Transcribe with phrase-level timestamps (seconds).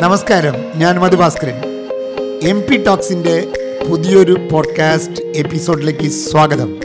[0.00, 1.54] നമസ്കാരം ഞാൻ Madhu Bhaskaran.
[2.42, 3.52] M P ടോക്സിന്റെ
[3.90, 6.80] പുതിയൊരു പോഡ്കാസ്റ്റ് എപ്പിസോഡിലേക്ക് സ്വാഗതം.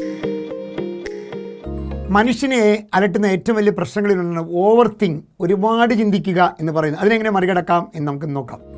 [2.09, 7.01] മനുഷ്യനെ അലട്ടുന്ന ഏറ്റവും വലിയ പ്രശ്നങ്ങളിലൊന്നാണ് ഓവർ തിങ് ഒരുപാട് ചിന്തിക്കുക എന്ന് പറയുന്നത്.
[7.01, 8.72] അതിനെങ്ങനെ മറികടക്കാം എന്ന് നമുക്ക് നോക്കാം.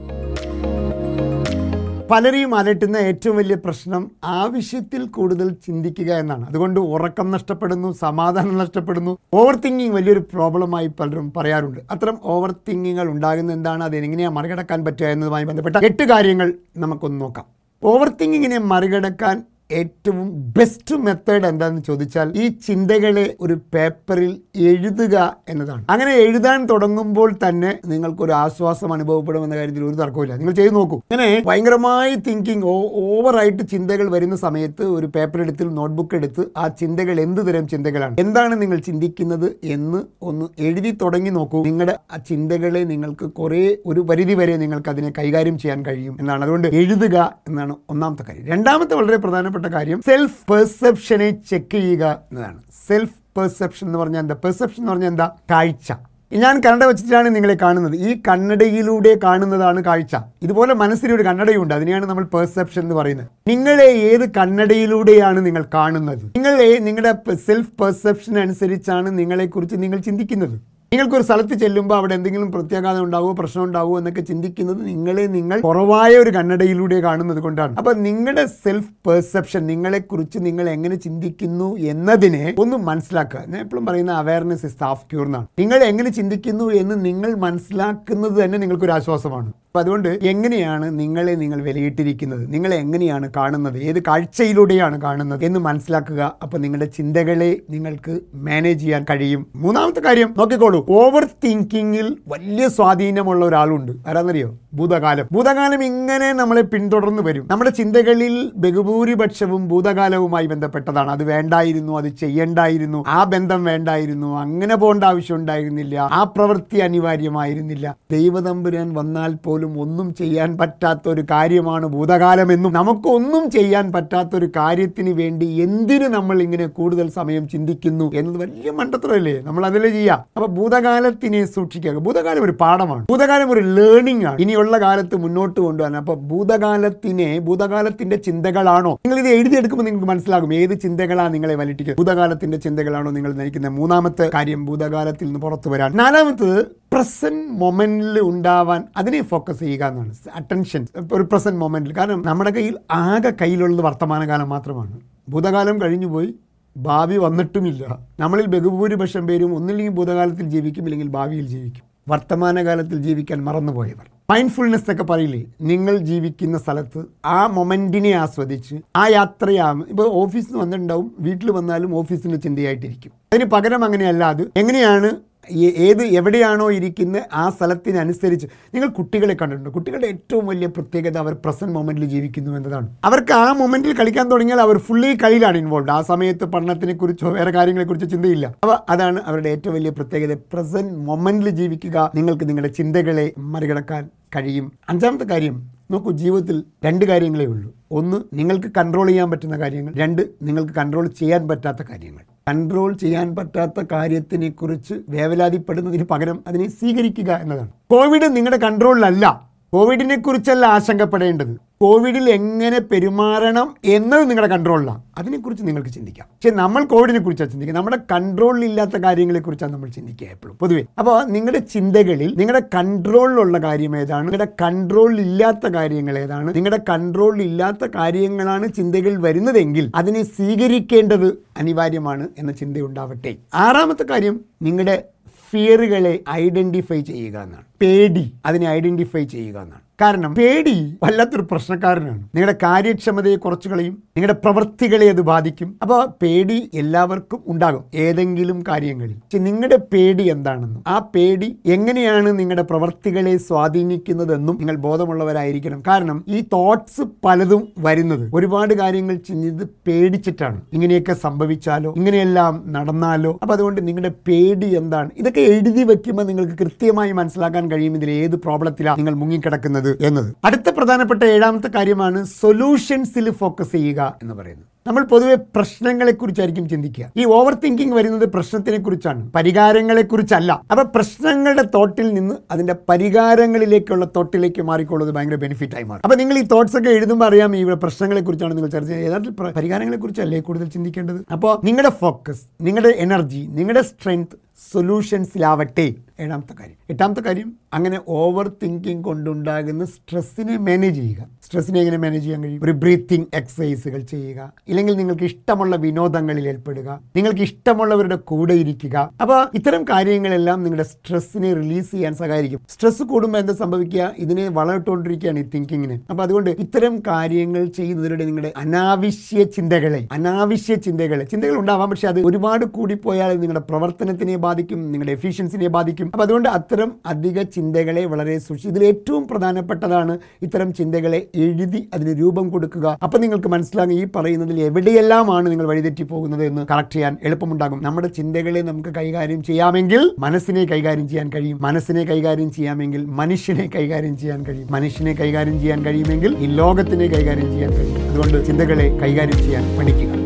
[2.12, 6.48] പലരെയും അലട്ടുന്ന ഏറ്റവും വലിയ പ്രശ്നം ആവശ്യത്തിൽ കൂടുതൽ ചിന്തിക്കുക എന്നാണ്.
[6.50, 9.18] അതുകൊണ്ട് ഉറക്കം നഷ്ടപ്പെടുന്നു സമാധാനം നഷ്ടപ്പെടുന്നു.
[9.34, 11.80] ഓവർ തിങ്കിങ് വലിയൊരു പ്രോബ്ലമായി പലരും പറയാറുണ്ട്.
[11.92, 13.84] അത്തരം ഓവർ തിങ്കിങ്ങുകൾ ഉണ്ടാകുന്ന എന്താണ്?
[13.84, 17.46] അത് മറികടക്കാൻ പറ്റുക എന്നതുമായി ബന്ധപ്പെട്ട എട്ട് കാര്യങ്ങൾ നമുക്കൊന്ന് നോക്കാം.
[17.84, 25.86] ഓവർ തിങ്കിങ്ങിനെ മറികടക്കാൻ ഏറ്റവും ബെസ്റ്റ് മെത്തേഡ് എന്താണെന്ന് ചോദിച്ചാൽ ഈ ചിന്തകളെ ഒരു പേപ്പറിൽ എഴുതുക എന്നതാണ്.
[25.90, 30.98] അങ്ങനെ എഴുതാൻ തുടങ്ങുമ്പോൾ തന്നെ നിങ്ങൾക്കൊരു ആശ്വാസം അനുഭവപ്പെടുമെന്ന കാര്യത്തിൽ ഒരു തർക്കമില്ല നിങ്ങൾ ചെയ്തു നോക്കൂ.
[30.98, 37.48] അങ്ങനെ ഭയങ്കരമായി തിങ്കിങ് ഓവറായിട്ട് ചിന്തകൾ വരുന്ന സമയത്ത് ഒരു പേപ്പർ എടുത്ത് നോട്ട്ബുക്ക് എടുത്ത് ആ ചിന്തകൾ എന്ത്
[37.48, 41.64] തരം ചിന്തകളാണ് എന്താണ് നിങ്ങൾ ചിന്തിക്കുന്നത് എന്ന് ഒന്ന് എഴുതി തുടങ്ങി നോക്കൂ.
[41.64, 46.44] നിങ്ങളുടെ ആ ചിന്തകളെ നിങ്ങൾക്ക് കുറേ ഒരു പരിധി വരെ നിങ്ങൾക്ക് അതിനെ കൈകാര്യം ചെയ്യാൻ കഴിയും എന്നാണ്.
[46.44, 48.46] അതുകൊണ്ട് എഴുതുക എന്നാണ് ഒന്നാമത്തെ കാര്യം.
[48.46, 52.60] രണ്ടാമത്തെ വളരെ പ്രധാനപ്പെട്ട കാര്യം സെൽഫ് പെർസെപ്ഷനെ ചെക്ക് ചെയ്യുക എന്നതാണ്.
[52.88, 54.36] സെൽഫ് പെർസെപ്ഷൻ എന്ന് പറഞ്ഞാൽ എന്താ?
[54.44, 55.36] പെർസെപ്ഷൻ എന്ന് പറഞ്ഞാൽ എന്താ?
[55.52, 55.92] കാഴ്ച.
[56.34, 57.96] ഞാൻ കണ്ണട വെച്ചിട്ടാണ് നിങ്ങളെ കാണുന്നത്.
[57.96, 60.16] ഈ കണ്ണടയിലൂടെ കാണുന്നതാണ് കാഴ്ച.
[60.42, 61.74] ഇതുപോലെ മനസ്സിലൊരു കണ്ണടയുണ്ട്.
[61.74, 63.28] അതിനെയാണ് നമ്മൾ പെർസെപ്ഷൻ എന്ന് പറയുന്നത്.
[63.48, 66.24] നിങ്ങളെ ഏത് കണ്ണടയിലൂടെയാണ് നിങ്ങൾ കാണുന്നത്?
[66.24, 70.75] നിങ്ങളെ നിങ്ങളുടെ സെൽഫ് പെർസെപ്ഷൻ അനുസരിച്ചാണ് നിങ്ങളെക്കുറിച്ച് നിങ്ങൾ ചിന്തിക്കുന്നത്.
[70.96, 76.32] നിങ്ങൾക്കൊരു സ്ഥലത്ത് ചെല്ലുമ്പോൾ അവിടെ എന്തെങ്കിലും പ്രത്യാഘാതം ഉണ്ടാവുമോ പ്രശ്നം ഉണ്ടാവുമോ എന്നൊക്കെ ചിന്തിക്കുന്നത് നിങ്ങളെ നിങ്ങൾ കുറവായ ഒരു
[76.36, 77.74] കണ്ണടയിലൂടെ കാണുന്നത് കൊണ്ടാണ്.
[77.80, 83.44] അപ്പൊ നിങ്ങളുടെ സെൽഫ് പെർസെപ്ഷൻ നിങ്ങളെക്കുറിച്ച് നിങ്ങൾ എങ്ങനെ ചിന്തിക്കുന്നു എന്നതിനെ ഒന്ന് മനസ്സിലാക്കുക.
[83.52, 85.48] ഞാൻ എപ്പോഴും പറയുന്ന അവയർനെസ് ഇസ് ഹാഫ് ക്യൂർ എന്നാണ്.
[85.64, 89.52] നിങ്ങൾ എങ്ങനെ ചിന്തിക്കുന്നു എന്ന് നിങ്ങൾ മനസ്സിലാക്കുന്നത് തന്നെ നിങ്ങൾക്കൊരു ആശ്വാസമാണ്.
[89.76, 92.44] അപ്പൊ അതുകൊണ്ട് എങ്ങനെയാണ് നിങ്ങളെ നിങ്ങൾ വിലയിട്ടിരിക്കുന്നത്?
[92.54, 93.78] നിങ്ങളെ എങ്ങനെയാണ് കാണുന്നത്?
[93.78, 96.22] ഏത് കാഴ്ചയിലൂടെയാണ് കാണുന്നത് എന്ന് മനസ്സിലാക്കുക.
[96.44, 98.14] അപ്പോൾ നിങ്ങളുടെ ചിന്തകളെ നിങ്ങൾക്ക്
[98.48, 99.42] മാനേജ് ചെയ്യാൻ കഴിയും.
[99.56, 100.80] മൂന്നാമത്തെ കാര്യം നോക്കിക്കോളൂ.
[100.90, 103.92] ഓവർ തിങ്കിങ്ങിൽ വലിയ സ്വാധീനമുള്ള ഒരാളുണ്ട്.
[104.08, 104.52] ആരാന്നറിയോ?
[104.74, 105.28] ഭൂതകാലം.
[105.32, 107.48] ഭൂതകാലം ഇങ്ങനെ നമ്മളെ പിന്തുടർന്ന് വരും.
[107.52, 111.12] നമ്മുടെ ചിന്തകളിൽ ബഹുഭൂരിപക്ഷവും ഭൂതകാലവുമായി ബന്ധപ്പെട്ടതാണ്.
[111.12, 117.96] അത് വേണ്ടായിരുന്നു അത് ചെയ്യണ്ടായിരുന്നു ആ ബന്ധം വേണ്ടായിരുന്നു അങ്ങനെ പോകേണ്ട ആവശ്യം ഉണ്ടായിരുന്നില്ല ആ പ്രവൃത്തി അനിവാര്യമായിരുന്നില്ല.
[118.12, 125.46] ദൈവതമ്പുരാൻ വന്നാൽ പോലും ഒന്നും ചെയ്യാൻ പറ്റാത്ത ഒരു കാര്യമാണ് ഭൂതകാലമെന്നും നമുക്കൊന്നും ചെയ്യാൻ പറ്റാത്ത ഒരു കാര്യത്തിന് വേണ്ടി
[125.46, 129.42] എന്തിന് നമ്മൾ ഇങ്ങനെ കൂടുതൽ സമയം ചിന്തിക്കുന്നു എന്നത് വലിയ മണ്ടത്തരമല്ലേ?
[129.42, 130.18] നമ്മൾ അതിലേ ചെയ്യാം?
[130.18, 131.92] അപ്പൊ ഭൂതകാലത്തിനെ സൂക്ഷിക്കുക.
[131.92, 133.06] ഭൂതകാലം ഒരു പാഠമാണ്.
[133.10, 134.42] ഭൂതകാലം ഒരു ലേണിംഗ് ആണ്.
[134.42, 139.00] ഇനിയുള്ള കാലത്ത് മുന്നോട്ട് കൊണ്ടുപോകാൻ അപ്പൊ ഭൂതകാലത്തിനെ ഭൂതകാലത്തിന്റെ ചിന്തകളാണോ?
[139.06, 140.54] നിങ്ങൾ ഇത് എഴുതിയെടുക്കുമ്പോൾ നിങ്ങൾക്ക് മനസ്സിലാകും.
[140.54, 143.68] ഏത് ചിന്തകളാണ് നിങ്ങളെ വലിട്ടിക്കുക ഭൂതകാലത്തിന്റെ ചിന്തകളാണോ നിങ്ങൾ നയിക്കുന്ന?
[143.68, 145.92] മൂന്നാമത്തെ കാര്യം ഭൂതകാലത്തിൽ നിന്ന് പുറത്തു വരാൻ.
[145.92, 150.14] നാലാമത്തത് പ്രസന്റ് മൊമെന്റിൽ ഉണ്ടാവാൻ അതിനെ ഫോക്കസ് ചെയ്യുക എന്നാണ്.
[150.36, 155.00] അറ്റൻഷൻ ഒരു പ്രസന്റ് മൊമെന്റിൽ കാരണം നമ്മുടെ കയ്യിൽ ആകെ കയ്യിലുള്ളത് വർത്തമാനകാലം മാത്രമാണ്.
[155.30, 156.36] ഭൂതകാലം കഴിഞ്ഞുപോയി
[156.78, 158.00] ഭാവി വന്നിട്ടുമില്ല.
[158.20, 161.84] നമ്മളിൽ ബഹുഭൂരിപക്ഷം പേരും ഒന്നില്ലെങ്കിൽ ഭൂതകാലത്തിൽ ജീവിക്കും ഇല്ലെങ്കിൽ ഭാവിയിൽ ജീവിക്കും.
[162.10, 164.08] വർത്തമാനകാലത്തിൽ ജീവിക്കാൻ മറന്നുപോയവർ.
[164.30, 165.44] മൈൻഡ്ഫുൾനെസ് എന്നൊക്കെ പറയില്ലേ?
[165.62, 171.16] നിങ്ങൾ ജീവിക്കുന്ന സ്ഥലത്ത് ആ മൊമെന്റിനെ ആസ്വദിച്ച് ആ യാത്രയാ ഇപ്പോൾ ഓഫീസിൽ നിന്ന് വന്നിട്ടുണ്ടാവും.
[171.20, 173.12] വീട്ടിൽ വന്നാലും ഓഫീസിന്റെ ചിന്തയായിട്ടിരിക്കും.
[173.34, 175.12] അതിന് പകരം അങ്ങനെയല്ല അത് എങ്ങനെയാണ്
[175.52, 179.70] ഏത് എവിടെയാണോ ഇരിക്കുന്നത് ആ സ്ഥലത്തിനനുസരിച്ച് നിങ്ങൾ കുട്ടികളെ കണ്ടിട്ടുണ്ട്.
[179.70, 182.96] കുട്ടികളുടെ ഏറ്റവും വലിയ പ്രത്യേകത അവർ പ്രസന്റ് മൊമെന്റിൽ ജീവിക്കുന്നു എന്നതാണ്.
[183.04, 188.48] അവർക്ക് ആ മൊമെന്റിൽ കളിക്കാൻ തുടങ്ങിയാൽ അവർ ഫുള്ളി കളിയിലാണ് ഇൻവോൾവ് ആ സമയത്ത് പഠനത്തിനെക്കുറിച്ചോ വേറെ കാര്യങ്ങളെക്കുറിച്ചോ ചിന്തയില്ല.
[188.48, 190.38] അപ്പോൾ അതാണ് അവരുടെ ഏറ്റവും വലിയ പ്രത്യേകത.
[190.54, 194.72] പ്രസന്റ് മൊമെന്റിൽ ജീവിക്കുക നിങ്ങൾക്ക് നിങ്ങളുടെ ചിന്തകളെ മറികടക്കാൻ കഴിയും.
[194.90, 197.74] അഞ്ചാമത്തെ കാര്യം നോക്കൂ ജീവിതത്തിൽ രണ്ട് കാര്യങ്ങളേ ഉള്ളൂ.
[197.92, 199.94] ഒന്ന് നിങ്ങൾക്ക് കൺട്രോൾ ചെയ്യാൻ പറ്റുന്ന കാര്യങ്ങൾ.
[199.98, 202.35] രണ്ട് നിങ്ങൾക്ക് കൺട്രോൾ ചെയ്യാൻ പറ്റാത്ത കാര്യങ്ങൾ.
[202.48, 207.70] കൺട്രോൾ ചെയ്യാൻ പറ്റാത്ത കാര്യത്തിനെ കുറിച്ച് വേവലാതിപ്പെടുന്നതിന് പകരം അതിനെ സ്വീകരിക്കുക എന്നതാണ്.
[207.92, 209.50] കോവിഡ് നിങ്ങളുടെ കൺട്രോളിലല്ല.
[209.74, 211.58] കോവിഡിനെ കുറിച്ചല്ല ആശങ്കപ്പെടേണ്ടത്.
[211.86, 216.28] കോവിഡിൽ എങ്ങനെ പെരുമാറണം എന്നത് നിങ്ങളുടെ കൺട്രോളിലാണ് അതിനെക്കുറിച്ച് നിങ്ങൾക്ക് ചിന്തിക്കാം.
[216.32, 220.58] പക്ഷെ നമ്മൾ കോവിഡിനെ കുറിച്ചാണ് ചിന്തിക്കുക നമ്മുടെ കൺട്രോളിലില്ലാത്ത കാര്യങ്ങളെക്കുറിച്ചാണ് നമ്മൾ ചിന്തിക്കുക എപ്പോഴും.
[220.58, 220.84] പൊതുവെ.
[221.00, 224.26] അപ്പോൾ നിങ്ങളുടെ ചിന്തകളിൽ നിങ്ങളുടെ കൺട്രോളിലുള്ള കാര്യം ഏതാണ്?
[224.26, 226.56] നിങ്ങളുടെ കൺട്രോളിലില്ലാത്ത കാര്യങ്ങൾ ഏതാണ്?
[226.56, 233.36] നിങ്ങളുടെ കൺട്രോളിലില്ലാത്ത കാര്യങ്ങളാണ് ചിന്തകളിൽ വരുന്നതെങ്കിൽ അതിനെ സ്വീകരിക്കേണ്ടത് അനിവാര്യമാണ് എന്ന ചിന്തയുണ്ടാവട്ടെ.
[233.56, 235.04] ആറാമത്തെ കാര്യം നിങ്ങളുടെ
[235.52, 237.66] ഫിയറുകളെ ഐഡന്റിഫൈ ചെയ്യുക എന്നാണ്.
[237.82, 239.85] പേടി അതിനെ ഐഡന്റിഫൈ ചെയ്യുക എന്നാണ്.
[240.02, 242.22] കാരണം പേടി വല്ലാത്തൊരു പ്രശ്നക്കാരനാണ്.
[242.36, 245.70] നിങ്ങളുടെ കാര്യക്ഷമതയെ കുറച്ച് കളയും നിങ്ങളുടെ പ്രവൃത്തികളെ അത് ബാധിക്കും.
[245.82, 249.16] അപ്പോൾ പേടി എല്ലാവർക്കും ഉണ്ടാകും ഏതെങ്കിലും കാര്യങ്ങളിൽ.
[249.16, 255.80] പക്ഷെ നിങ്ങളുടെ പേടി എന്താണെന്നും ആ പേടി എങ്ങനെയാണ് നിങ്ങളുടെ പ്രവൃത്തികളെ സ്വാധീനിക്കുന്നതെന്നും നിങ്ങൾ ബോധമുള്ളവരായിരിക്കണം.
[255.88, 260.60] കാരണം ഈ തോട്ട്സ് പലതും വരുന്നത് ഒരുപാട് കാര്യങ്ങൾ ചിന്തിത് പേടിച്ചിട്ടാണ്.
[260.74, 263.34] ഇങ്ങനെയൊക്കെ സംഭവിച്ചാലോ ഇങ്ങനെയെല്ലാം നടന്നാലോ.
[263.42, 265.10] അപ്പൊ അതുകൊണ്ട് നിങ്ങളുടെ പേടി എന്താണ്?
[265.18, 267.96] ഇതൊക്കെ എഴുതി വയ്ക്കുമ്പോൾ നിങ്ങൾക്ക് കൃത്യമായി മനസ്സിലാക്കാൻ കഴിയും.
[267.96, 269.85] ഇതിൽ ഏത് പ്രോബ്ലത്തിലാണ് നിങ്ങൾ മുങ്ങിക്കിടക്കുന്നത്?
[269.86, 270.36] ചെയ്യുന്നത് എന്നത്.
[270.46, 274.68] അടുത്ത പ്രധാനപ്പെട്ട ഏഴാമത്തെ കാര്യമാണ് സൊല്യൂഷൻസിൽ ഫോക്കസ് ചെയ്യുക എന്ന് പറയുന്നത്.
[274.88, 277.06] നമ്മൾ പൊതുവെ പ്രശ്നങ്ങളെക്കുറിച്ചായിരിക്കും ചിന്തിക്കുക.
[277.18, 284.62] ഈ ഓവർ തിങ്കിങ് വരുന്നത് പ്രശ്നത്തിനെ കുറിച്ചാണ് പരിഹാരങ്ങളെ കുറിച്ചല്ല അപ്പൊ പ്രശ്നങ്ങളുടെ തോട്ടിൽ നിന്ന് അതിന്റെ പരിഹാരങ്ങളിലേക്കുള്ള തോട്ടിലേക്ക്
[284.62, 286.02] മാറിക്കൊള്ളത് ഭയങ്കര ബെനിഫിറ്റ് ആയി മാറും.
[286.04, 289.12] അപ്പൊ നിങ്ങൾ ഈ തോട്ട്സ് ഒക്കെ എഴുതുമ്പോൾ അറിയാം ഈ പ്രശ്നങ്ങളെ കുറിച്ചാണ് നിങ്ങൾ ചർച്ച ചെയ്യുന്നത്.
[289.12, 291.26] യഥാർത്ഥത്തിൽ പരിഹാരങ്ങളെക്കുറിച്ചല്ലേ പരിഹാരങ്ങളെ കുറിച്ചല്ലേ കൂടുതൽ ചിന്തിക്കേണ്ടത്?
[291.32, 294.36] അപ്പോൾ നിങ്ങളുടെ ഫോക്കസ് നിങ്ങളുടെ എനർജി നിങ്ങളുടെ സ്ട്രെങ്ത്
[294.74, 296.76] സൊല്യൂഷൻസിലാവട്ടെ ഏഴാമത്തെ കാര്യം.
[296.90, 301.26] എട്ടാമത്തെ കാര്യം അങ്ങനെ ഓവർ തിങ്കിങ് കൊണ്ടുണ്ടാകുന്ന സ്ട്രെസ്സിനെ മാനേജ് ചെയ്യുക.
[301.44, 302.64] സ്ട്രെസ്സിനെ എങ്ങനെ മാനേജ് ചെയ്യാൻ കഴിയും?
[302.64, 304.54] ഒരു ബ്രീത്തിങ് എക്സസൈസുകൾ ചെയ്യുക.
[304.68, 307.02] ഇല്ലെങ്കിൽ നിങ്ങൾക്ക് ഇഷ്ടമുള്ള വിനോദങ്ങളിൽ ഏർപ്പെടുക.
[307.16, 309.10] നിങ്ങൾക്ക് ഇഷ്ടമുള്ളവരുടെ കൂടെ ഇരിക്കുക.
[309.22, 312.62] അപ്പോൾ ഇത്തരം കാര്യങ്ങളെല്ലാം നിങ്ങളുടെ സ്ട്രെസ്സിനെ റിലീസ് ചെയ്യാൻ സഹായിക്കും.
[312.70, 314.12] സ്ട്രെസ് കൂടുമ്പോൾ എന്താ സംഭവിക്കുക?
[314.18, 321.58] ഇതിനെ വളർത്തുകൊണ്ടിരിക്കുകയാണ് ഈ തിങ്കിങ്ങിന് അപ്പോൾ അതുകൊണ്ട് ഇത്തരം കാര്യങ്ങൾ ചെയ്യുന്നതിലൂടെ നിങ്ങളുടെ അനാവശ്യ ചിന്തകളെ അനാവശ്യ ചിന്തകളെ ചിന്തകൾ
[321.60, 321.90] ഉണ്ടാവാം.
[321.90, 326.05] പക്ഷേ അത് ഒരുപാട് കൂടിപ്പോയാൽ പോയാൽ നിങ്ങളുടെ പ്രവർത്തനത്തിനെ ബാധിക്കും നിങ്ങളുടെ എഫിഷ്യൻസിനെ ബാധിക്കും.
[326.14, 332.50] അപ്പോൾ അതുകൊണ്ട് അത്തരം അധിക ചിന്തകളെ വളരെ സൂക്ഷിച്ച് ഇതിൽ ഏറ്റവും പ്രധാനപ്പെട്ടതാണ് ഇത്തരം ചിന്തകളെ എഴുതി അതിന് രൂപം
[332.50, 333.00] കൊടുക്കുക.
[333.04, 337.84] അപ്പം നിങ്ങൾക്ക് മനസ്സിലാകും ഈ പറയുന്നതിൽ എവിടെയെല്ലാമാണ് നിങ്ങൾ വഴിതെറ്റി പോകുന്നത് എന്ന് കറക്റ്റ് ചെയ്യാൻ എളുപ്പമുണ്ടാകും.
[337.84, 341.62] നമ്മുടെ ചിന്തകളെ നമുക്ക് കൈകാര്യം ചെയ്യാമെങ്കിൽ മനസ്സിനെ കൈകാര്യം ചെയ്യാൻ കഴിയും.
[341.62, 344.68] മനസ്സിനെ കൈകാര്യം ചെയ്യാമെങ്കിൽ മനുഷ്യനെ കൈകാര്യം ചെയ്യാൻ കഴിയും.
[344.72, 348.10] മനുഷ്യനെ കൈകാര്യം ചെയ്യാൻ കഴിയുമെങ്കിൽ ഈ ലോകത്തിനെ കൈകാര്യം ചെയ്യാൻ കഴിയും.
[348.10, 350.25] അതുകൊണ്ട് ചിന്തകളെ കൈകാര്യം ചെയ്യാൻ പഠിക്കുക.